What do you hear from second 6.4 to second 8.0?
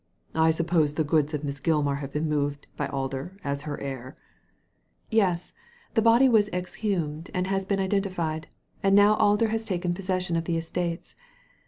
exhumed and has been